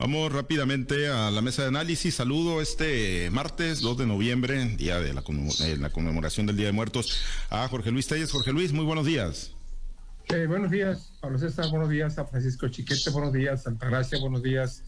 [0.00, 2.14] Vamos rápidamente a la mesa de análisis.
[2.14, 6.72] Saludo este martes 2 de noviembre, día de la, eh, la conmemoración del Día de
[6.72, 8.32] Muertos, a Jorge Luis Telles.
[8.32, 9.52] Jorge Luis, muy buenos días.
[10.30, 14.84] Eh, buenos días, Pablo César, buenos días a Francisco Chiquete, buenos días, Altagracia, buenos días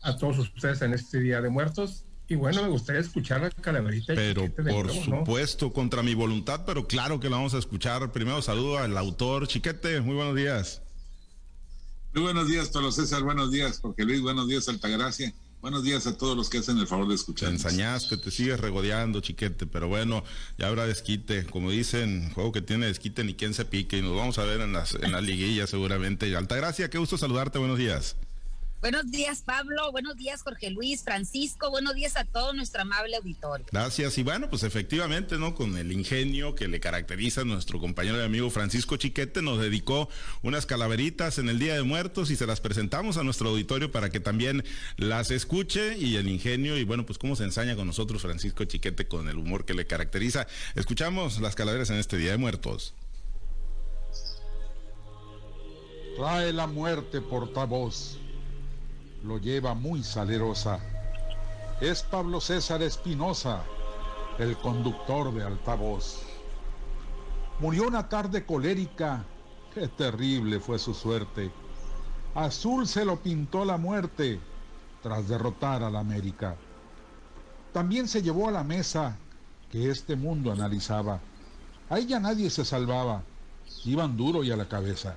[0.00, 2.04] a todos ustedes en este Día de Muertos.
[2.26, 4.14] Y bueno, me gustaría escuchar la calaverita.
[4.14, 8.10] Pero por supuesto, contra mi voluntad, pero claro que la vamos a escuchar.
[8.10, 10.80] Primero saludo al autor Chiquete, muy buenos días.
[12.12, 13.22] Muy buenos días, Pablo César.
[13.22, 14.20] Buenos días, Jorge Luis.
[14.20, 15.32] Buenos días, Altagracia.
[15.60, 17.50] Buenos días a todos los que hacen el favor de escuchar.
[17.50, 20.24] Te ensañaste, te sigues regodeando, chiquete, pero bueno,
[20.58, 21.44] ya habrá desquite.
[21.44, 23.98] Como dicen, juego que tiene desquite ni quien se pique.
[23.98, 26.34] Y nos vamos a ver en las, en la liguilla seguramente.
[26.34, 27.58] Altagracia, qué gusto saludarte.
[27.58, 28.16] Buenos días.
[28.80, 29.92] Buenos días, Pablo.
[29.92, 31.68] Buenos días, Jorge Luis, Francisco.
[31.70, 33.66] Buenos días a todo nuestro amable auditorio.
[33.70, 34.16] Gracias.
[34.16, 35.54] Y bueno, pues efectivamente, ¿no?
[35.54, 40.08] Con el ingenio que le caracteriza a nuestro compañero y amigo Francisco Chiquete, nos dedicó
[40.42, 44.08] unas calaveritas en el Día de Muertos y se las presentamos a nuestro auditorio para
[44.08, 44.64] que también
[44.96, 49.06] las escuche y el ingenio y bueno, pues cómo se ensaña con nosotros Francisco Chiquete
[49.06, 50.46] con el humor que le caracteriza.
[50.74, 52.94] Escuchamos las calaveras en este Día de Muertos.
[56.16, 58.18] Trae la muerte portavoz
[59.22, 60.78] lo lleva muy salerosa.
[61.80, 63.62] Es Pablo César Espinosa,
[64.38, 66.22] el conductor de altavoz.
[67.58, 69.24] Murió una tarde colérica,
[69.74, 71.50] qué terrible fue su suerte.
[72.34, 74.40] Azul se lo pintó la muerte
[75.02, 76.56] tras derrotar a la América.
[77.72, 79.16] También se llevó a la mesa
[79.70, 81.20] que este mundo analizaba.
[81.88, 83.22] Ahí ya nadie se salvaba,
[83.84, 85.16] iban duro y a la cabeza.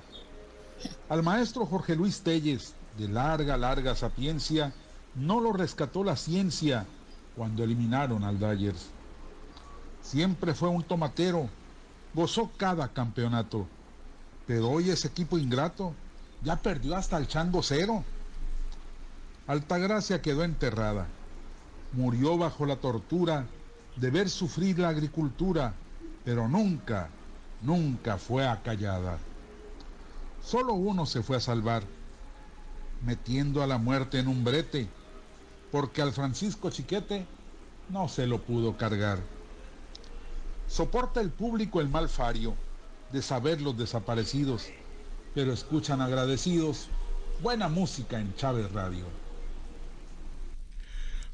[1.08, 4.72] Al maestro Jorge Luis Telles, de larga, larga sapiencia,
[5.14, 6.86] no lo rescató la ciencia
[7.36, 8.90] cuando eliminaron al Dyers.
[10.02, 11.48] Siempre fue un tomatero,
[12.14, 13.66] gozó cada campeonato,
[14.46, 15.94] pero hoy ese equipo ingrato
[16.42, 18.04] ya perdió hasta el chango cero.
[19.46, 21.06] Altagracia quedó enterrada,
[21.92, 23.46] murió bajo la tortura
[23.96, 25.74] de ver sufrir la agricultura,
[26.24, 27.08] pero nunca,
[27.62, 29.18] nunca fue acallada.
[30.42, 31.84] Solo uno se fue a salvar,
[33.04, 34.88] metiendo a la muerte en un brete,
[35.70, 37.26] porque al Francisco Chiquete
[37.90, 39.18] no se lo pudo cargar.
[40.68, 42.54] Soporta el público el mal fario
[43.12, 44.68] de saber los desaparecidos,
[45.34, 46.88] pero escuchan agradecidos
[47.42, 49.04] buena música en Chávez Radio.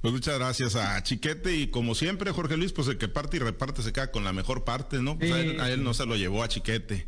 [0.00, 3.40] Pues muchas gracias a Chiquete y como siempre Jorge Luis, pues el que parte y
[3.40, 5.18] reparte se queda con la mejor parte, ¿no?
[5.18, 7.06] Pues a, él, no se lo llevó a Chiquete,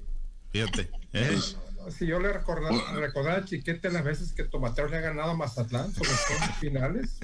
[0.50, 0.90] fíjate.
[1.14, 1.38] ¿eh?
[1.90, 5.34] Si yo le recordaba, recordaba a Chiquete las veces que Tomatero le ha ganado a
[5.34, 7.18] Mazatlán sobre los finales,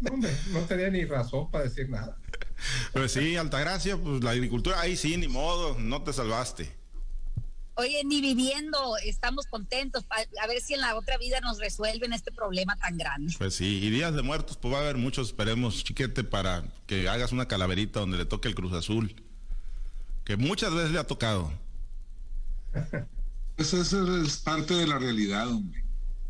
[0.00, 0.16] no,
[0.52, 2.16] no tenía ni razón para decir nada.
[2.92, 6.80] Pues sí, Altagracia, pues la agricultura, ahí sí, ni modo, no te salvaste.
[7.74, 10.04] Oye, ni viviendo, estamos contentos.
[10.10, 13.32] A, ver si en la otra vida nos resuelven este problema tan grande.
[13.38, 17.08] Pues sí, y días de muertos, pues va a haber muchos, esperemos, chiquete, para que
[17.08, 19.14] hagas una calaverita donde le toque el Cruz Azul.
[20.24, 21.50] Que muchas veces le ha tocado.
[23.60, 23.82] Esa,
[24.22, 25.84] es parte de la realidad, hombre.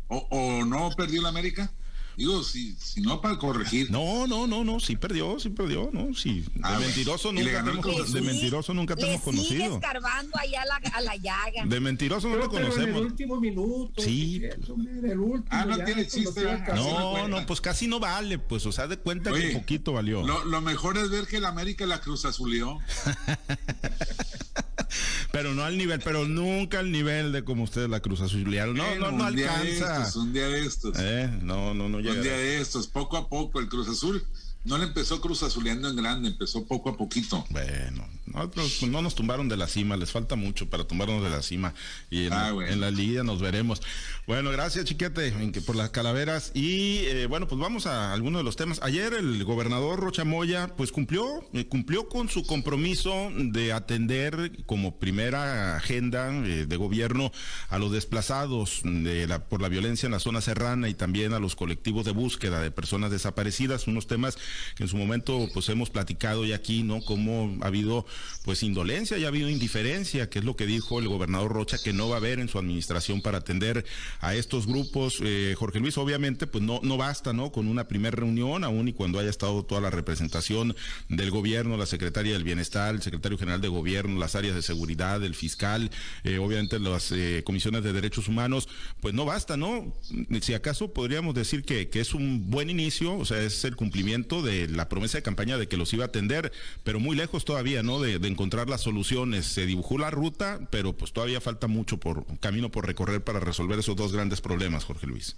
[0.09, 1.71] O, no perdió la América.
[2.17, 3.89] Digo, si, si no para corregir.
[3.89, 6.41] No, no, no, no, sí perdió, sí perdió, no, sí.
[6.41, 9.75] De ah, mentiroso nunca te hemos, de mentiroso nunca te hemos conocido.
[9.75, 11.65] escarbando ahí a la, a la llaga.
[11.65, 12.89] De mentiroso no lo conocemos.
[12.89, 14.01] En el último minuto.
[14.01, 14.41] Sí.
[14.67, 16.43] último, ah, no tiene chiste.
[16.75, 20.21] No, no, pues casi no vale, pues, o sea, de cuenta que poquito valió.
[20.21, 22.77] Lo, lo mejor es ver que la América la Cruz Azulió.
[25.31, 28.75] pero no al nivel, pero nunca al nivel de como ustedes la Cruz Azuliaron.
[28.75, 30.11] No, no, no alcanza.
[30.19, 30.97] un día de estos.
[30.99, 32.13] Eh, no, no, no llega.
[32.13, 34.23] Un día de estos, poco a poco el Cruz Azul
[34.63, 37.45] no le empezó Cruz Azuleando en grande, empezó poco a poquito.
[37.49, 41.41] Bueno, nosotros no nos tumbaron de la cima, les falta mucho para tumbarnos de la
[41.41, 41.73] cima.
[42.11, 43.81] Y en, ah, la liga nos veremos.
[44.27, 45.33] Bueno, gracias, chiquete,
[45.65, 46.51] por las calaveras.
[46.53, 48.79] Y eh, bueno, pues vamos a algunos de los temas.
[48.83, 54.99] Ayer el gobernador Rocha Moya, pues cumplió, eh, cumplió con su compromiso de atender como
[54.99, 57.31] primera agenda eh, de gobierno
[57.69, 61.39] a los desplazados de la, por la violencia en la zona serrana y también a
[61.39, 64.37] los colectivos de búsqueda de personas desaparecidas, unos temas
[64.75, 67.01] que en su momento pues hemos platicado ya aquí, ¿no?
[67.01, 68.05] Cómo ha habido
[68.43, 71.93] pues indolencia y ha habido indiferencia, que es lo que dijo el gobernador Rocha que
[71.93, 73.85] no va a haber en su administración para atender
[74.19, 75.19] a estos grupos.
[75.23, 77.51] Eh, Jorge Luis, obviamente, pues no, no basta, ¿no?
[77.51, 80.75] Con una primera reunión, aún y cuando haya estado toda la representación
[81.09, 85.23] del gobierno, la secretaria del Bienestar, el secretario general de gobierno, las áreas de seguridad,
[85.23, 85.91] el fiscal,
[86.23, 88.67] eh, obviamente las eh, comisiones de derechos humanos,
[88.99, 89.93] pues no basta, ¿no?
[90.41, 94.40] Si acaso podríamos decir que, que es un buen inicio, o sea, es el cumplimiento
[94.41, 96.51] de la promesa de campaña de que los iba a atender,
[96.83, 97.99] pero muy lejos todavía, ¿no?
[97.99, 99.45] De, encontrar las soluciones.
[99.45, 103.79] Se dibujó la ruta, pero pues todavía falta mucho por camino por recorrer para resolver
[103.79, 105.35] esos dos grandes problemas, Jorge Luis.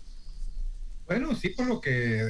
[1.08, 2.30] Bueno, sí, por lo que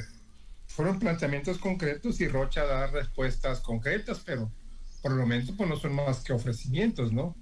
[0.66, 4.50] fueron planteamientos concretos y Rocha da respuestas concretas, pero
[5.02, 7.36] por el momento pues no son más que ofrecimientos, ¿no?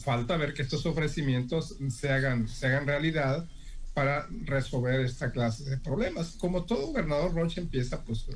[0.00, 3.48] Falta ver que estos ofrecimientos se hagan, se hagan realidad
[3.94, 6.36] para resolver esta clase de problemas.
[6.38, 8.26] Como todo gobernador Rocha empieza pues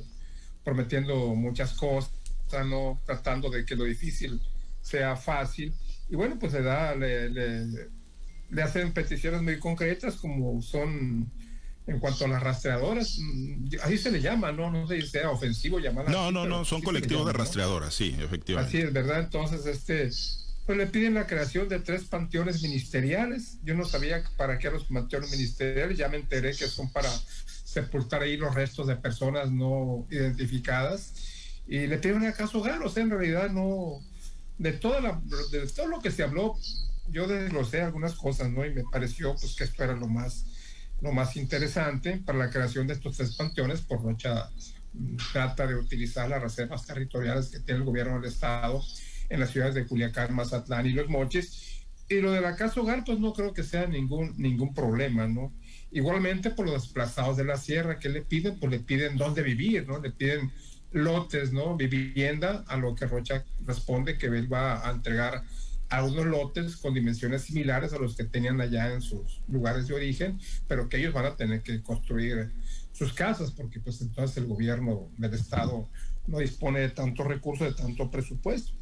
[0.67, 2.11] prometiendo muchas cosas,
[2.65, 2.99] ¿no?
[3.05, 4.41] tratando de que lo difícil
[4.81, 5.73] sea fácil.
[6.09, 11.31] Y bueno, pues le da, le, le hacen peticiones muy concretas como son
[11.87, 14.69] en cuanto a las rastreadoras, mm, así se le llama, ¿no?
[14.69, 16.13] No sé si sea ofensivo llamarlas.
[16.13, 18.77] No, no, no, son colectivos de rastreadoras, sí, efectivamente.
[18.77, 19.21] Así es, ¿verdad?
[19.21, 20.09] Entonces, este,
[20.65, 23.57] pues le piden la creación de tres panteones ministeriales.
[23.63, 27.09] Yo no sabía para qué los panteones ministeriales, ya me enteré que son para
[27.81, 31.13] sepultar ahí los restos de personas no identificadas.
[31.67, 33.99] Y le piden acaso hogar, o sea, en realidad no,
[34.57, 35.21] de, toda la,
[35.51, 36.55] de todo lo que se habló,
[37.09, 38.65] yo desglosé algunas cosas, ¿no?
[38.65, 40.45] Y me pareció pues que esto era lo más
[41.01, 44.49] lo más interesante para la creación de estos tres panteones, por Rocha
[44.93, 48.81] mm, trata de utilizar las reservas territoriales que tiene el gobierno del estado
[49.29, 51.85] en las ciudades de Culiacán, Mazatlán y Los Mochis.
[52.09, 55.53] Y lo de la casa hogar, pues no creo que sea ningún, ningún problema, ¿no?
[55.91, 58.59] Igualmente por los desplazados de la sierra, que le piden?
[58.59, 59.99] Pues le piden dónde vivir, ¿no?
[59.99, 60.51] Le piden
[60.91, 61.75] lotes, ¿no?
[61.75, 65.43] Vivienda, a lo que Rocha responde que él va a entregar
[65.89, 69.93] a unos lotes con dimensiones similares a los que tenían allá en sus lugares de
[69.93, 72.51] origen, pero que ellos van a tener que construir
[72.91, 75.87] sus casas, porque pues entonces el gobierno del estado
[76.25, 78.73] no dispone de tantos recursos, de tanto presupuesto.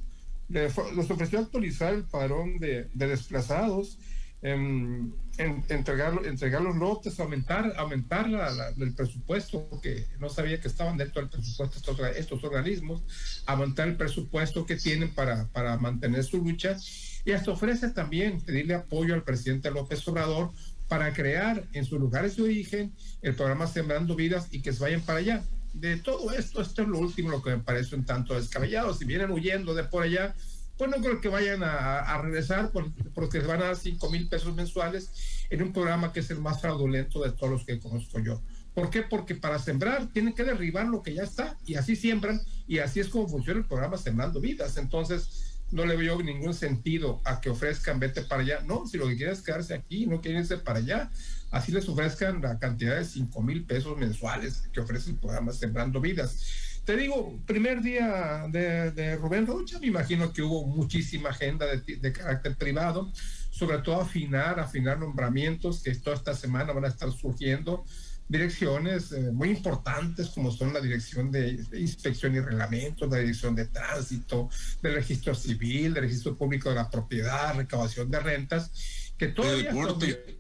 [0.48, 3.98] Les ofreció actualizar el padrón de, de desplazados
[4.42, 8.30] en, entregar, entregar los lotes, aumentar, aumentar
[8.78, 13.04] el presupuesto, que no sabía que estaban dentro del presupuesto estos, estos organismos,
[13.46, 16.78] aumentar el presupuesto que tienen para, para mantener su lucha
[17.26, 20.52] y hasta ofrece también pedirle apoyo al presidente López Obrador
[20.88, 22.94] para crear en sus lugares de origen
[23.24, 25.44] el programa Sembrando Vidas y que se vayan para allá.
[25.74, 28.94] De todo esto, esto es lo último, lo que me parece un tanto descabellado.
[28.94, 30.36] Si vienen huyendo de por allá,
[30.78, 32.72] pues no creo que vayan a, regresar
[33.14, 35.10] porque les van a dar 5 mil pesos mensuales
[35.50, 38.42] en un programa que es el más fraudulento de todos los que conozco yo.
[38.74, 39.04] ¿Por qué?
[39.04, 43.00] Porque para sembrar tienen que derribar lo que ya está y así siembran y así
[43.00, 44.76] es como funciona el programa Sembrando Vidas.
[44.76, 48.60] Entonces, no le veo ningún sentido a que ofrezcan vete para allá.
[48.66, 51.10] No, si lo que quieren es quedarse aquí, no quieren irse para allá,
[51.52, 56.02] así les ofrezcan la cantidad de 5 mil pesos mensuales que ofrece el programa Sembrando
[56.02, 62.14] Vidas te digo, primer día de, Rubén Rocha, me imagino que hubo muchísima agenda de,
[62.14, 63.12] carácter privado,
[63.50, 67.86] sobre todo afinar, afinar nombramientos que toda esta semana van a estar surgiendo,
[68.28, 73.66] direcciones eh, muy importantes como son la dirección de, inspección y reglamentos, la dirección de
[73.66, 74.50] tránsito,
[74.82, 79.70] del registro civil, del registro público de la propiedad, recabación de rentas, que todavía...
[79.70, 80.38] El, deporte.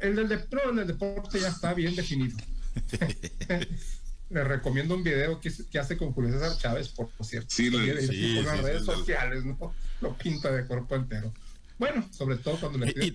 [0.00, 2.36] el del, el del deporte ya está bien definido.
[4.30, 7.48] le recomiendo un video que, que hace con Julio César Chávez, por, cierto.
[7.50, 9.74] Sí, sí, las redes sociales, ¿no?
[10.00, 11.32] Lo pinta de cuerpo entero.
[11.78, 13.14] Bueno, sobre todo cuando le Y,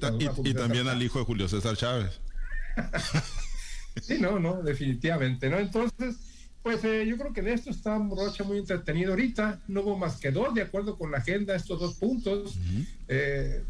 [0.49, 2.19] y, también al hijo de Julio César Chávez.
[4.01, 5.59] sí, no, no, definitivamente, ¿no?
[5.59, 6.15] Entonces,
[6.61, 9.61] pues eh, yo creo que de esto está Rocha muy entretenido ahorita.
[9.67, 12.57] No hubo más que dos, de acuerdo con la agenda, estos dos puntos.
[13.07, 13.63] eh,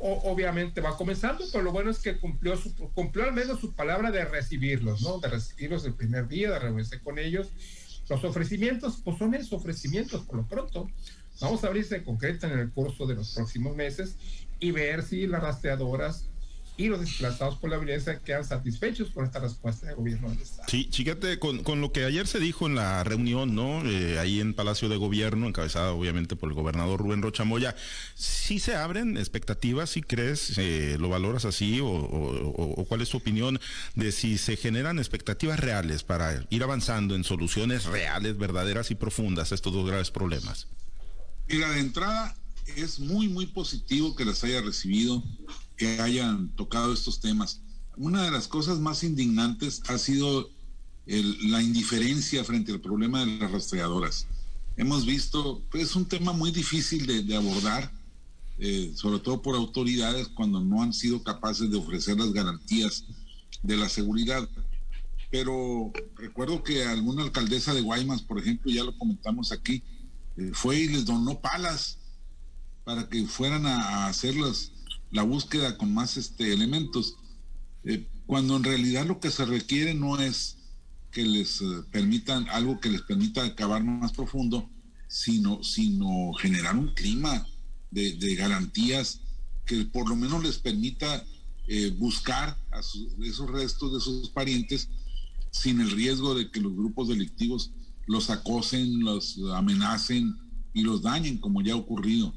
[0.00, 2.54] obviamente va comenzando, pero lo bueno es que cumplió,
[2.94, 5.18] cumplió al menos su palabra de recibirlos, ¿no?
[5.18, 7.50] De recibirlos el primer día, de reunirse con ellos.
[8.08, 10.88] Los ofrecimientos, pues son esos ofrecimientos por lo pronto.
[11.40, 14.16] Vamos a abrirse concreta en el curso de los próximos meses
[14.60, 16.26] y ver si las rastreadoras
[16.76, 20.68] y los desplazados por la violencia quedan satisfechos con esta respuesta del gobierno del Estado.
[20.68, 23.84] Sí, chiquete, con, con lo que ayer se dijo en la reunión, ¿no?
[23.84, 27.76] Eh, ahí en Palacio de Gobierno, encabezada obviamente por el gobernador Rubén Rochamoya,
[28.14, 33.60] ¿sí se abren expectativas, si crees, eh, lo valoras así, o, cuál es tu opinión
[33.94, 39.52] de si se generan expectativas reales para ir avanzando en soluciones reales, verdaderas y profundas
[39.52, 40.68] a estos dos graves problemas?
[41.48, 42.34] Mira, de entrada
[42.76, 45.22] es muy, muy positivo que las haya recibido
[45.86, 47.60] hayan tocado estos temas.
[47.96, 50.50] Una de las cosas más indignantes ha sido
[51.06, 54.26] la indiferencia frente al problema de las rastreadoras.
[54.76, 57.92] Hemos visto, pues, es un tema muy difícil de, abordar,
[58.58, 63.04] eh, sobre todo por autoridades cuando no han sido capaces de ofrecer las garantías
[63.62, 64.48] de la seguridad.
[65.30, 69.82] Pero recuerdo que alguna alcaldesa de Guaymas, por ejemplo, ya lo comentamos aquí,
[70.36, 71.98] eh, fue y les donó palas
[72.84, 74.71] para que fueran a, a hacer las,
[75.12, 77.16] la búsqueda con más este, elementos,
[77.84, 80.56] eh, cuando en realidad lo que se requiere no es
[81.10, 84.68] que les eh, permitan algo que les permita acabar más profundo,
[85.06, 87.46] sino, sino generar un clima
[87.90, 89.20] de, garantías
[89.66, 91.24] que por lo menos les permita
[91.68, 92.80] eh, buscar a
[93.22, 94.88] esos restos de sus parientes
[95.50, 97.70] sin el riesgo de que los grupos delictivos
[98.06, 100.34] los acosen, los amenacen
[100.72, 102.34] y los dañen, como ya ha ocurrido.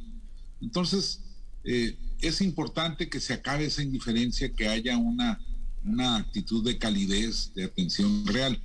[0.61, 1.21] Entonces,
[1.63, 5.39] eh, es importante que se acabe esa indiferencia, que haya una,
[5.83, 8.61] una actitud de calidez, de atención real.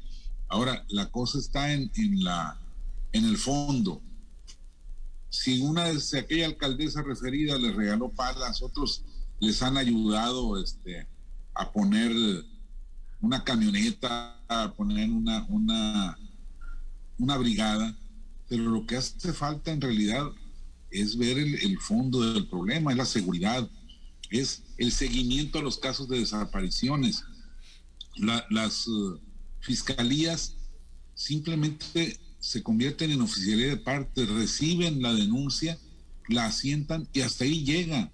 [0.48, 2.58] Ahora, la cosa está en, en, la,
[3.12, 4.02] en el fondo.
[5.28, 9.04] Si una de aquella alcaldesa referida le regaló palas, otros
[9.38, 11.06] les han ayudado este,
[11.54, 12.12] a poner
[13.20, 16.18] una camioneta, a poner una, una,
[17.18, 17.96] una brigada,
[18.48, 20.24] pero lo que hace falta en realidad
[20.90, 23.68] es ver el, fondo del problema, es la seguridad,
[24.30, 27.24] es el seguimiento a los casos de desapariciones.
[28.16, 29.18] las uh,
[29.60, 30.56] fiscalías
[31.14, 35.78] simplemente se convierten en oficialía de parte, reciben la denuncia,
[36.28, 38.10] la asientan y hasta ahí llega.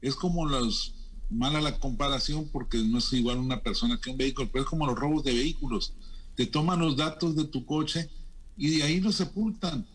[0.00, 0.94] Es como los,
[1.28, 4.86] mala la comparación porque no es igual una persona que un vehículo, pero es como
[4.86, 5.94] los robos de vehículos.
[6.36, 8.08] Te toman los datos de tu coche
[8.56, 9.86] y de ahí los sepultan.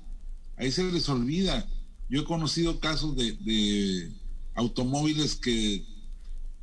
[0.57, 1.67] Ahí se les olvida.
[2.09, 4.11] Yo he conocido casos de,
[4.53, 5.85] automóviles que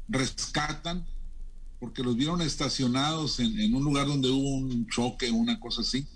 [0.09, 1.05] rescatan
[1.79, 6.07] porque los vieron estacionados en, en, un lugar donde hubo un choque, una cosa así.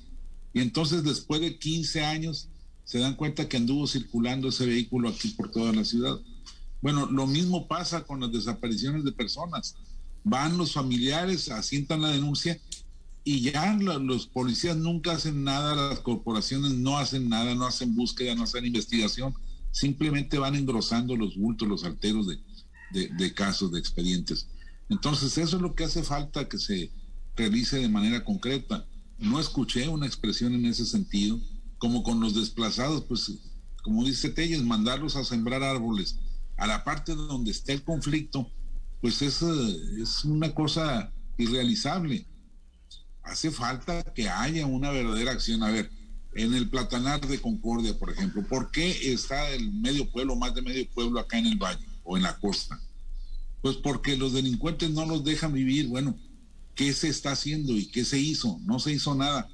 [0.55, 2.49] Y entonces después de 15 años
[2.85, 6.19] se dan cuenta que anduvo circulando ese vehículo aquí por toda la ciudad.
[6.81, 9.75] Bueno, lo mismo pasa con las desapariciones de personas.
[10.23, 12.59] Van los familiares, asientan la denuncia
[13.29, 18.37] y ya los policías nunca hacen nada, las corporaciones no hacen nada, no hacen búsqueda,
[18.37, 19.35] no hacen investigación,
[19.73, 24.47] simplemente van engrosando los bultos, los alteros de, casos, de expedientes.
[24.89, 26.93] Entonces, eso es lo que hace falta que se
[27.35, 28.87] realice de manera concreta.
[29.19, 31.41] No escuché una expresión en ese sentido,
[31.79, 33.33] como con los desplazados, pues,
[33.83, 36.21] como dice Telles, mandarlos a sembrar árboles
[36.57, 38.49] a la parte donde está el conflicto,
[39.01, 42.25] pues es, es una cosa irrealizable
[43.27, 45.63] hace falta que haya una verdadera acción.
[45.63, 45.91] A ver,
[46.35, 50.63] en el Platanar de Concordia, por ejemplo, ¿por qué está el medio pueblo, más de
[50.63, 52.81] medio pueblo acá en el valle o en la costa?
[53.63, 55.89] Pues porque los delincuentes no los dejan vivir.
[55.89, 56.17] Bueno,
[56.75, 58.61] ¿qué se está haciendo y qué se hizo?
[58.65, 59.49] No se hizo nada.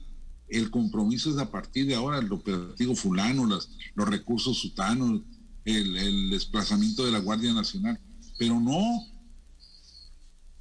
[0.48, 5.22] El compromiso es a partir de ahora, el operativo fulano, los recursos sutanos,
[5.64, 7.98] el, el desplazamiento de la Guardia Nacional.
[8.38, 9.06] Pero no,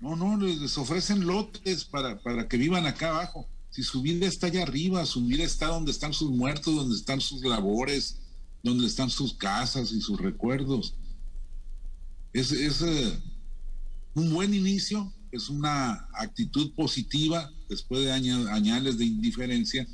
[0.01, 3.47] no, no, les ofrecen lotes para, para que vivan acá abajo.
[3.69, 7.21] Si su vida está allá arriba, su vida está donde están sus muertos, donde están
[7.21, 8.17] sus labores,
[8.63, 10.95] donde están sus casas y sus recuerdos.
[12.33, 13.19] Es, es eh,
[14.15, 19.87] un buen inicio, es una actitud positiva después de años, añales de indiferencia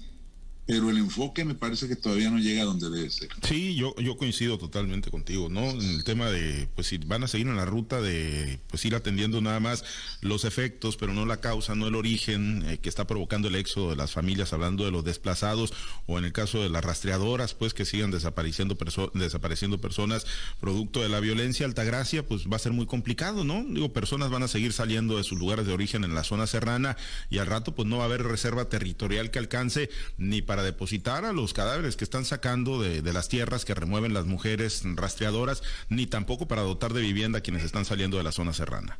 [0.68, 3.30] pero el enfoque me parece que todavía no llega a donde debe ser.
[3.42, 5.62] Sí, yo, yo coincido totalmente contigo, ¿no?
[5.62, 8.94] En el tema de, pues si van a seguir en la ruta de, pues ir
[8.94, 9.86] atendiendo nada más
[10.20, 13.92] los efectos, pero no la causa, no el origen eh, que está provocando el éxodo
[13.92, 15.74] de las familias, hablando de los desplazados,
[16.06, 18.78] o en el caso de las rastreadoras, pues que sigan desapareciendo,
[19.14, 20.26] desapareciendo personas
[20.60, 23.64] producto de la violencia, Altagracia, pues va a ser muy complicado, ¿no?
[23.64, 26.98] Digo, personas van a seguir saliendo de sus lugares de origen en la zona serrana
[27.30, 30.66] y al rato pues no va a haber reserva territorial que alcance ni para para
[30.66, 35.62] depositar a los cadáveres que están sacando de, las tierras que remueven las mujeres rastreadoras,
[35.88, 38.98] ni tampoco para dotar de vivienda a quienes están saliendo de la zona serrana.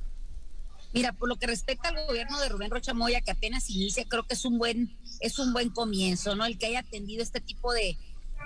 [0.94, 4.22] Mira, por lo que respecta al gobierno de Rubén Rocha Moya, que apenas inicia, creo
[4.22, 6.46] que es un buen, es un buen comienzo, ¿no?
[6.46, 7.98] El que haya atendido este tipo de,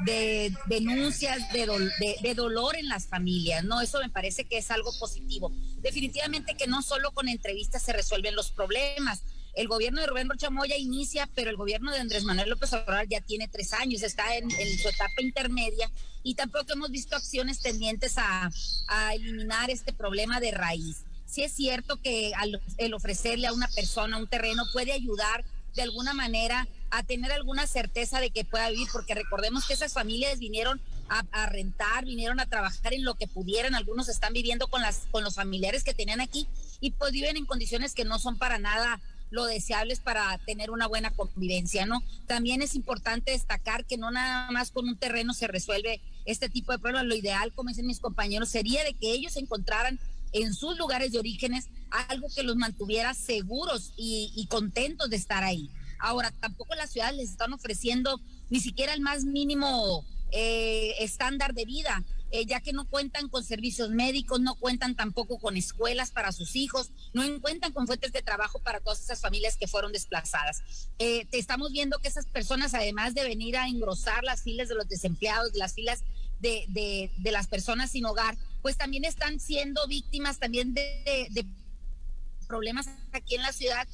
[0.05, 1.67] de denuncias de,
[2.21, 3.81] de, dolor en las familias, ¿no?
[3.81, 5.51] Eso me parece que es algo positivo.
[5.81, 9.21] Definitivamente que no solo con entrevistas se resuelven los problemas,
[9.53, 13.07] el gobierno de Rubén Rocha Moya inicia, pero el gobierno de Andrés Manuel López Obrador
[13.07, 15.91] ya tiene tres años, está en, su etapa intermedia
[16.23, 18.49] y tampoco hemos visto acciones tendientes a,
[19.13, 21.03] eliminar este problema de raíz.
[21.25, 22.33] Sí es cierto que
[22.77, 27.67] el ofrecerle a una persona un terreno puede ayudar de alguna manera a tener alguna
[27.67, 32.45] certeza de que pueda vivir, porque recordemos que esas familias vinieron a, rentar, vinieron a
[32.45, 34.81] trabajar en lo que pudieran, algunos están viviendo con
[35.11, 36.47] con los familiares que tenían aquí
[36.79, 40.69] y pues viven en condiciones que no son para nada lo deseable es para tener
[40.69, 42.03] una buena convivencia, ¿no?
[42.27, 46.71] También es importante destacar que no nada más con un terreno se resuelve este tipo
[46.71, 47.07] de problemas.
[47.07, 49.99] Lo ideal, como dicen mis compañeros, sería de que ellos encontraran
[50.33, 51.69] en sus lugares de orígenes
[52.09, 55.69] algo que los mantuviera seguros y, contentos de estar ahí.
[55.99, 58.19] Ahora, tampoco las ciudades les están ofreciendo
[58.49, 62.03] ni siquiera el más mínimo eh, estándar de vida.
[62.31, 66.55] Eh, ya que no cuentan con servicios médicos, no cuentan tampoco con escuelas para sus
[66.55, 70.63] hijos, no cuentan con fuentes de trabajo para todas esas familias que fueron desplazadas.
[70.97, 74.75] Eh, te estamos viendo que esas personas, además de venir a engrosar las filas de
[74.75, 76.03] los desempleados, las filas
[76.39, 81.45] de, de, las personas sin hogar, pues también están siendo víctimas también de, de
[82.47, 83.87] problemas aquí en la ciudad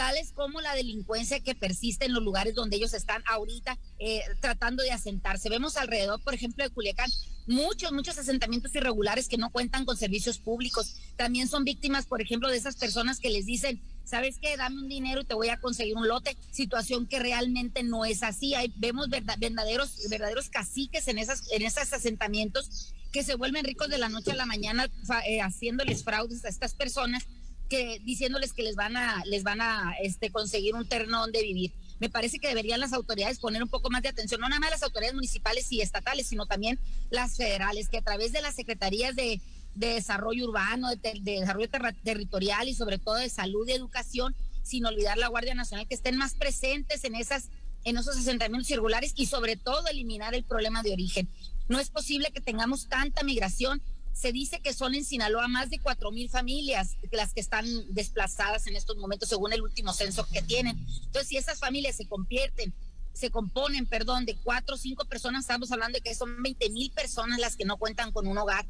[0.00, 4.82] tales como la delincuencia que persiste en los lugares donde ellos están ahorita eh, tratando
[4.82, 5.50] de asentarse.
[5.50, 7.10] Vemos alrededor, por ejemplo, de Culiacán,
[7.46, 10.96] muchos, muchos asentamientos irregulares que no cuentan con servicios públicos.
[11.16, 14.56] También son víctimas, por ejemplo, de esas personas que les dicen, ¿sabes qué?
[14.56, 16.34] Dame un dinero y te voy a conseguir un lote.
[16.50, 18.54] Situación que realmente no es así.
[18.54, 23.98] Hay, vemos verdaderos, verdaderos caciques en, esas, en esos asentamientos que se vuelven ricos de
[23.98, 24.88] la noche a la mañana
[25.26, 27.26] eh, haciéndoles fraudes a estas personas
[27.70, 31.72] que diciéndoles que les van a les van a este conseguir un terreno donde vivir.
[32.00, 34.70] Me parece que deberían las autoridades poner un poco más de atención, no nada más
[34.70, 36.78] las autoridades municipales y estatales, sino también
[37.10, 39.40] las federales, que a través de las secretarías de,
[39.74, 41.68] desarrollo urbano, de, desarrollo
[42.02, 44.34] territorial y sobre todo de salud y educación,
[44.64, 47.48] sin olvidar la Guardia Nacional, que estén más presentes en esas
[47.84, 51.30] en esos asentamientos circulares y sobre todo eliminar el problema de origen.
[51.68, 53.80] No es posible que tengamos tanta migración
[54.12, 58.66] se dice que son en Sinaloa más de cuatro mil familias las que están desplazadas
[58.66, 60.78] en estos momentos, según el último censo que tienen.
[61.04, 62.74] Entonces, si esas familias se convierten,
[63.12, 66.90] se componen, perdón, de cuatro o cinco personas, estamos hablando de que son 20 mil
[66.90, 68.66] personas las que no cuentan con un hogar,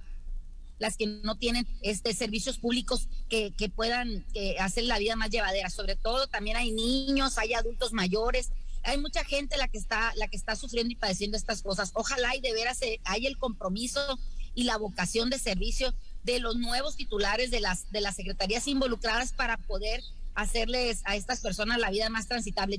[0.78, 4.24] las que no tienen este servicios públicos que, que puedan
[4.58, 5.68] hacer la vida más llevadera.
[5.68, 8.50] Sobre todo, también hay niños, hay adultos mayores,
[8.82, 11.90] hay mucha gente la que está, la que está sufriendo y padeciendo estas cosas.
[11.94, 14.00] Ojalá y de veras hay el compromiso
[14.60, 19.32] y la vocación de servicio de los nuevos titulares de las, de las secretarías involucradas
[19.32, 20.02] para poder
[20.34, 22.78] hacerles a estas personas la vida más transitable.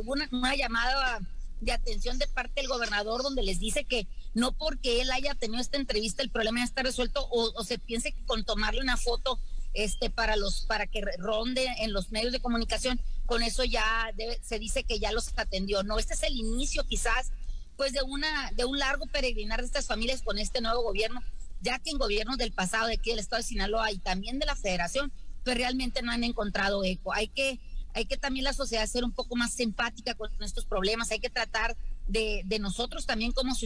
[0.00, 1.18] Hubo una, una llamada
[1.60, 5.60] de atención de parte del gobernador donde les dice que no porque él haya tenido
[5.60, 9.40] esta entrevista el problema ya está resuelto o, se piense que con tomarle una foto
[9.72, 14.58] este para los para que ronde en los medios de comunicación con eso ya se
[14.58, 17.32] dice que ya los atendió no este es el inicio quizás
[17.76, 21.22] pues de una de un largo peregrinar de estas familias con este nuevo gobierno,
[21.60, 24.46] ya que en gobiernos del pasado de aquí del estado de Sinaloa y también de
[24.46, 25.12] la Federación,
[25.44, 27.12] pues realmente no han encontrado eco.
[27.12, 27.60] Hay que
[27.96, 31.30] hay que también la sociedad ser un poco más empática con estos problemas, hay que
[31.30, 33.56] tratar de, de nosotros también como,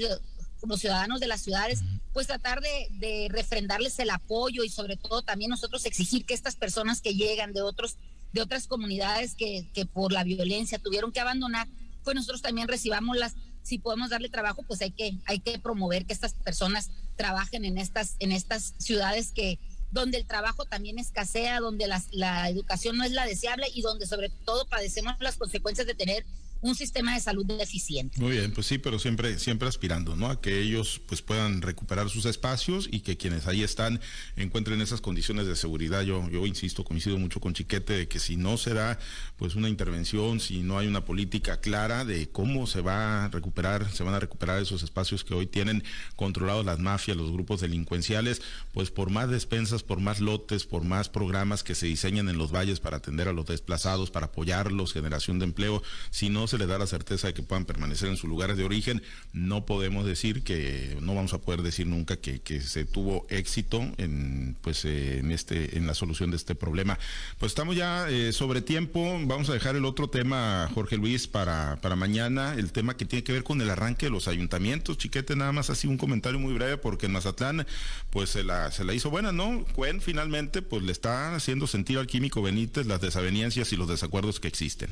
[0.60, 1.80] como ciudadanos de las ciudades,
[2.12, 6.54] pues tratar de, de refrendarles el apoyo y sobre todo también nosotros exigir que estas
[6.54, 7.98] personas que llegan de otros
[8.32, 11.66] de otras comunidades que, que por la violencia tuvieron que abandonar,
[12.04, 16.06] pues nosotros también recibamos las si podemos darle trabajo, pues hay que, hay que promover
[16.06, 19.58] que estas personas trabajen en estas, en estas ciudades que,
[19.90, 24.28] donde el trabajo también escasea, donde la educación no es la deseable y donde sobre
[24.28, 26.24] todo padecemos las consecuencias de tener
[26.60, 28.20] un sistema de salud deficiente.
[28.20, 30.28] Muy bien, pues sí, pero siempre, siempre aspirando, ¿no?
[30.28, 34.00] A que ellos pues puedan recuperar sus espacios y que quienes ahí están
[34.36, 36.02] encuentren esas condiciones de seguridad.
[36.02, 38.98] Yo, yo insisto, coincido mucho con Chiquete de que si no se da
[39.36, 43.90] pues una intervención, si no hay una política clara de cómo se va a recuperar,
[43.90, 45.82] se van a recuperar esos espacios que hoy tienen
[46.16, 48.42] controlados las mafias, los grupos delincuenciales,
[48.72, 52.52] pues por más despensas, por más lotes, por más programas que se diseñan en los
[52.52, 56.66] valles para atender a los desplazados, para apoyarlos, generación de empleo, si no se le
[56.66, 60.42] da la certeza de que puedan permanecer en sus lugares de origen, no podemos decir
[60.42, 65.78] que, no vamos a poder decir nunca que, se tuvo éxito en, pues, en, este,
[65.78, 66.98] en la solución de este problema.
[67.38, 71.80] Pues estamos ya eh, sobre tiempo, vamos a dejar el otro tema, Jorge Luis, para,
[71.80, 74.98] para mañana, el tema que tiene que ver con el arranque de los ayuntamientos.
[74.98, 77.66] Chiquete, nada más así un comentario muy breve, porque en Mazatlán,
[78.10, 79.64] pues se la, se la hizo buena, ¿no?
[79.74, 84.40] Cuen finalmente, pues le está haciendo sentir al químico Benítez las desavenencias y los desacuerdos
[84.40, 84.90] que existen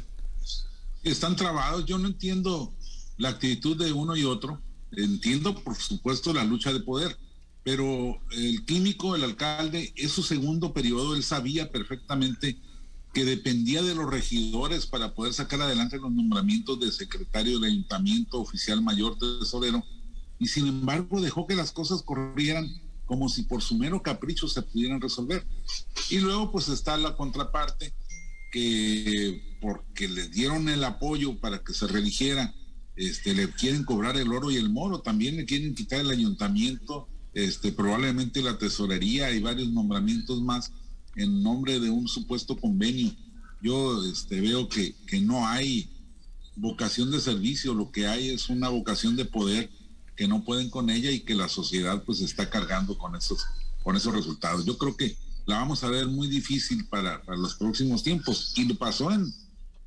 [1.03, 1.85] están trabados.
[1.87, 2.75] Yo no entiendo
[3.17, 4.61] la actitud de uno y otro.
[4.93, 7.19] Entiendo, por supuesto, la lucha de poder,
[7.63, 11.15] pero el químico, el alcalde, es su segundo periodo.
[11.15, 12.59] Él sabía perfectamente
[13.13, 18.41] que dependía de los regidores para poder sacar adelante los nombramientos de secretario del ayuntamiento,
[18.41, 19.85] oficial mayor, tesorero,
[20.39, 22.71] y sin embargo dejó que las cosas corrieran
[23.07, 25.45] como si por su mero capricho se pudieran resolver.
[26.11, 27.93] Y luego pues está la contraparte,
[28.51, 32.55] que porque le dieron el apoyo para que se religiera,
[32.97, 37.09] este, le quieren cobrar el oro y el moro, también le quieren quitar el ayuntamiento,
[37.35, 40.73] este, probablemente la tesorería y varios nombramientos más
[41.17, 43.13] en nombre de un supuesto convenio.
[43.63, 45.91] Yo este, veo que, que no hay
[46.57, 49.71] vocación de servicio, lo que hay es una vocación de poder
[50.17, 53.47] que no pueden con ella y que la sociedad pues está cargando con esos,
[53.85, 54.65] con esos resultados.
[54.65, 55.17] Yo creo que
[55.49, 58.53] la vamos a ver muy difícil para, los próximos tiempos.
[58.55, 59.33] Y lo pasó en,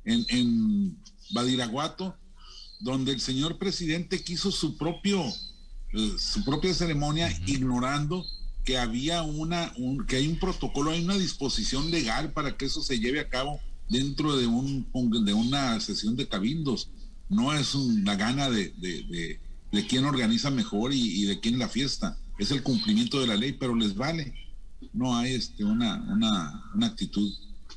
[0.04, 0.98] en,
[1.30, 2.16] Badiraguato,
[2.80, 5.24] donde el señor presidente quiso su propio
[5.94, 8.26] eh, su propia ceremonia ignorando
[8.64, 9.72] que había una
[10.08, 13.60] que hay un protocolo, hay una disposición legal para que eso se lleve a cabo
[13.88, 14.84] dentro de un
[15.24, 16.90] de una sesión de cabildos.
[17.28, 19.38] No es una gana de, de,
[19.70, 23.36] de, quién organiza mejor y, y de quién la fiesta es el cumplimiento de la
[23.36, 24.34] ley, pero les vale.
[24.92, 27.30] No hay este, una, una, una actitud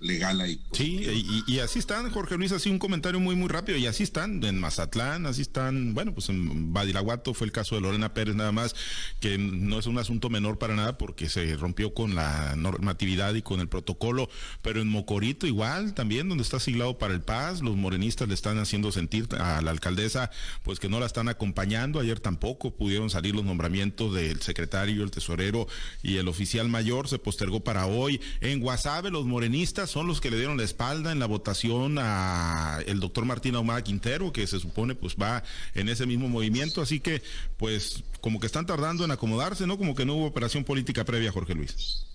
[0.05, 0.59] legal ahí.
[0.71, 4.43] Sí, y, así están, Jorge Luis, así un comentario muy, muy rápido, y así están
[4.43, 8.51] en Mazatlán, así están, bueno, pues en Badiraguato fue el caso de Lorena Pérez nada
[8.51, 8.75] más,
[9.19, 13.41] que no es un asunto menor para nada porque se rompió con la normatividad y
[13.41, 14.29] con el protocolo,
[14.61, 18.59] pero en Mocorito igual, también, donde está siglado para el Paz, los morenistas le están
[18.59, 20.31] haciendo sentir a la alcaldesa,
[20.63, 25.11] pues que no la están acompañando, ayer tampoco pudieron salir los nombramientos del secretario, el
[25.11, 25.67] tesorero
[26.03, 28.21] y el oficial mayor, se postergó para hoy.
[28.41, 32.79] En Guasave, los morenistas son los que le dieron la espalda en la votación a
[32.85, 35.41] el doctor Martín Ahumada Quintero, que se supone pues va
[35.73, 37.21] en ese mismo movimiento, así que
[37.55, 39.77] pues como que están tardando en acomodarse, ¿no?
[39.77, 42.05] Como que no hubo operación política previa, Jorge Luis.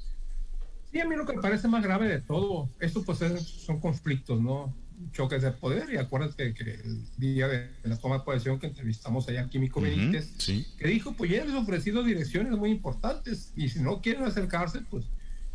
[0.92, 3.18] Sí, a mí lo que me parece más grave de todo, esto pues
[3.64, 4.74] son conflictos, ¿no?
[5.12, 9.26] choques de poder y acuérdate que el día de la toma de posesión que entrevistamos
[9.26, 10.34] allá a Químico Benítez,
[10.76, 14.82] que dijo, pues ya les he ofrecido direcciones muy importantes y si no quieren acercarse,
[14.82, 15.06] pues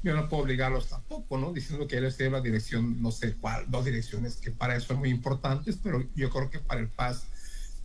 [0.06, 1.52] yo no puedo obligarlos tampoco, ¿no?
[1.52, 4.90] Diciendo que él esté en la dirección, no sé cuál, dos direcciones que para eso
[4.90, 7.26] son muy importantes, pero yo creo que para el Paz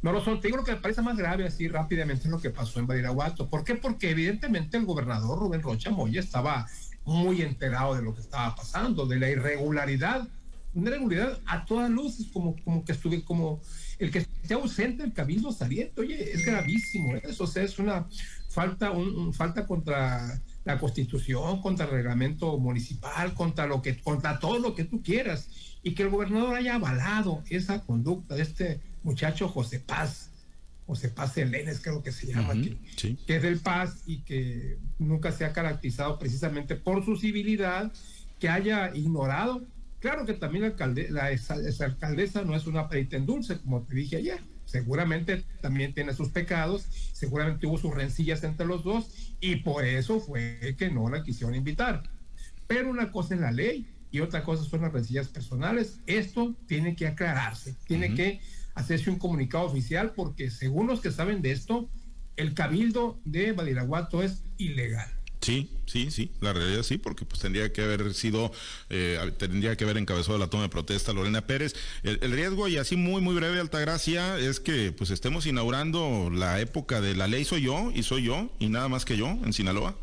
[0.02, 0.38] no lo son.
[0.38, 2.86] Te digo lo que me parece más grave así rápidamente es lo que pasó en
[2.86, 3.48] Badiraguato.
[3.48, 3.74] ¿Por qué?
[3.74, 6.66] Porque evidentemente el gobernador Rubén Rocha Moya estaba
[7.06, 10.28] muy enterado de lo que estaba pasando, de la irregularidad,
[10.74, 13.62] una irregularidad a todas luces, como, como que estuve, como
[13.98, 18.06] el que esté ausente el cabildo saliente, oye, es gravísimo eso, o sea, es una
[18.50, 24.58] falta, un falta contra la constitución, contra el reglamento municipal, contra lo que, contra todo
[24.58, 25.48] lo que tú quieras,
[25.82, 30.30] y que el gobernador haya avalado esa conducta de este muchacho José Paz,
[30.86, 32.76] José Paz Elenes creo que se llama, aquí,
[33.26, 37.92] que es del Paz y que nunca se ha caracterizado precisamente por su civilidad,
[38.40, 39.64] que haya ignorado.
[40.00, 43.82] Claro que también la, alcalde, la esa, alcaldesa no es una perita en dulce, como
[43.82, 49.34] te dije ayer, seguramente también tiene sus pecados, seguramente hubo sus rencillas entre los dos
[49.40, 52.04] y por eso fue que no la quisieron invitar.
[52.68, 56.00] Pero una cosa es la ley y otra cosa son las rencillas personales.
[56.06, 58.40] Esto tiene que aclararse, tiene que
[58.74, 61.90] hacerse un comunicado oficial porque según los que saben de esto,
[62.36, 65.19] el cabildo de Badiraguato es ilegal.
[65.40, 68.52] Sí, sí, sí, la realidad sí, porque pues tendría que haber sido,
[68.90, 71.74] eh, tendría que haber encabezado la toma de protesta Lorena Pérez.
[72.02, 77.00] El, riesgo, y así muy, muy breve, Altagracia, es que pues estemos inaugurando la época
[77.00, 79.96] de la ley soy yo y soy yo y nada más que yo en Sinaloa.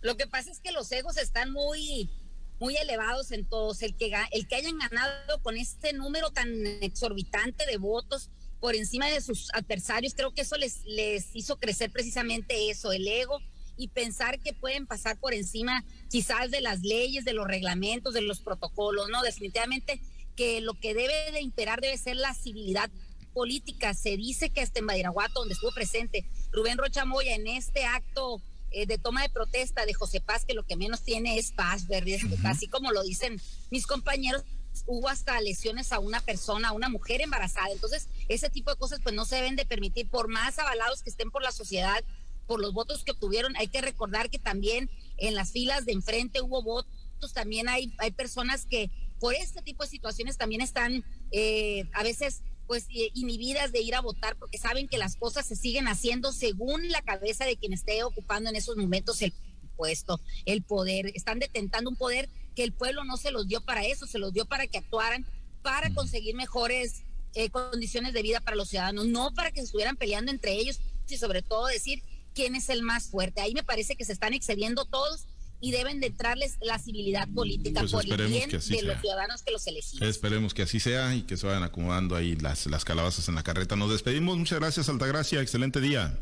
[0.00, 2.10] Lo que pasa es que los egos están muy,
[2.58, 3.82] muy elevados en todos.
[3.82, 6.48] El que, el que hayan ganado con este número tan
[6.82, 11.92] exorbitante de votos por encima de sus adversarios, creo que eso les, les hizo crecer
[11.92, 13.40] precisamente eso, el ego
[13.78, 18.20] y pensar que pueden pasar por encima quizás de las leyes, de los reglamentos, de
[18.22, 19.22] los protocolos, ¿no?
[19.22, 20.00] Definitivamente
[20.36, 22.90] que lo que debe de imperar debe ser la civilidad
[23.32, 23.94] política.
[23.94, 28.42] Se dice que hasta en Badiraguato, donde estuvo presente Rubén Rocha Moya en este acto
[28.70, 31.86] eh, de toma de protesta de José Paz, que lo que menos tiene es paz,
[31.86, 32.18] ¿verdad?
[32.44, 34.44] Así como lo dicen mis compañeros,
[34.86, 37.70] hubo hasta lesiones a una persona, a una mujer embarazada.
[37.70, 41.10] Entonces, ese tipo de cosas pues no se deben de permitir, por más avalados que
[41.10, 42.04] estén por la sociedad,
[42.48, 43.54] por los votos que obtuvieron.
[43.56, 46.88] Hay que recordar que también en las filas de enfrente hubo votos,
[47.34, 52.42] también hay, hay personas que por este tipo de situaciones también están eh, a veces
[52.66, 56.32] pues eh, inhibidas de ir a votar porque saben que las cosas se siguen haciendo
[56.32, 59.32] según la cabeza de quien esté ocupando en esos momentos el
[59.76, 61.12] puesto, el poder.
[61.14, 64.32] Están detentando un poder que el pueblo no se los dio para eso, se los
[64.32, 65.26] dio para que actuaran,
[65.62, 67.02] para conseguir mejores
[67.34, 70.80] eh, condiciones de vida para los ciudadanos, no para que se estuvieran peleando entre ellos
[71.08, 72.02] y sobre todo decir
[72.38, 73.40] quién es el más fuerte.
[73.40, 75.26] Ahí me parece que se están excediendo todos
[75.60, 79.50] y deben de entrarles la civilidad política pues por el bien de los ciudadanos que
[79.50, 80.08] los elegimos.
[80.08, 83.42] Esperemos que así sea y que se vayan acomodando ahí las, las calabazas en la
[83.42, 83.74] carreta.
[83.74, 84.38] Nos despedimos.
[84.38, 85.40] Muchas gracias, Altagracia.
[85.40, 86.16] Excelente día.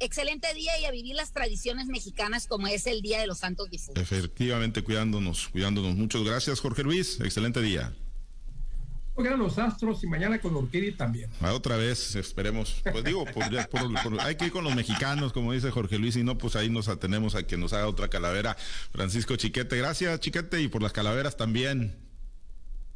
[0.00, 3.70] Excelente día y a vivir las tradiciones mexicanas como es el Día de los Santos
[3.70, 4.02] Difuntos.
[4.02, 5.94] Efectivamente, cuidándonos, cuidándonos.
[5.94, 7.18] Muchas gracias, Jorge Luis.
[7.22, 7.96] Excelente día.
[9.16, 11.30] Juegan los Astros y mañana con Urquidi también.
[11.40, 12.82] Ah, otra vez, esperemos.
[12.92, 13.24] Pues digo,
[14.20, 16.88] hay que ir con los mexicanos, como dice Jorge Luis, y no, pues ahí nos
[16.88, 18.58] atenemos a que nos haga otra calavera.
[18.92, 22.05] Francisco Chiquete, gracias Chiquete, y por las calaveras también.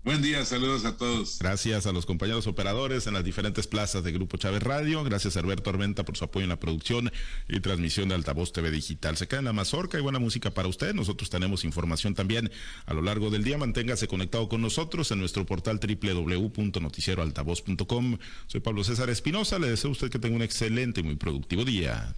[0.03, 1.41] Buen día, saludos a todos.
[1.41, 5.05] Gracias a los compañeros operadores en las diferentes plazas de Grupo Chávez Radio.
[5.05, 7.13] Gracias a Alberto Armenta por su apoyo en la producción
[7.51, 9.19] y transmisión de Altavoz TV Digital.
[9.19, 10.95] Se queda en la mazorca y buena música para usted.
[10.95, 12.51] Nosotros tenemos información también
[12.87, 13.59] a lo largo del día.
[13.59, 18.17] Manténgase conectado con nosotros en nuestro portal www.noticieroaltavoz.com.
[18.47, 19.59] Soy Pablo César Espinosa.
[19.59, 22.15] Le deseo a usted que tenga un excelente y muy productivo día.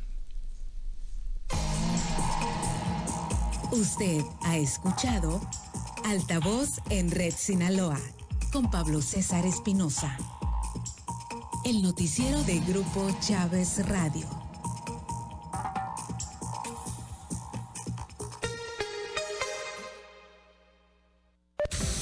[3.73, 5.41] Usted ha escuchado
[6.05, 7.99] Altavoz en Red Sinaloa
[8.53, 10.15] con Pablo César Espinosa.
[11.65, 14.27] El noticiero de Grupo Chávez Radio.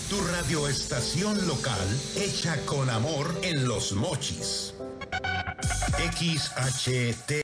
[0.08, 4.74] Tu radioestación local, hecha con amor en los mochis.
[6.18, 7.30] XHT.